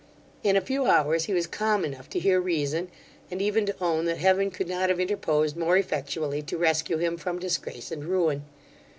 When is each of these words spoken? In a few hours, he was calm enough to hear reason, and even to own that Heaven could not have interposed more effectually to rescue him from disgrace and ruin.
In 0.41 0.55
a 0.55 0.61
few 0.65 0.87
hours, 0.87 1.25
he 1.25 1.33
was 1.33 1.45
calm 1.45 1.85
enough 1.85 2.09
to 2.09 2.17
hear 2.19 2.41
reason, 2.41 2.89
and 3.29 3.39
even 3.39 3.67
to 3.67 3.75
own 3.79 4.05
that 4.05 4.17
Heaven 4.17 4.49
could 4.49 4.67
not 4.67 4.89
have 4.89 4.99
interposed 4.99 5.55
more 5.55 5.77
effectually 5.77 6.41
to 6.41 6.57
rescue 6.57 6.97
him 6.97 7.17
from 7.17 7.37
disgrace 7.37 7.91
and 7.91 8.03
ruin. 8.05 8.43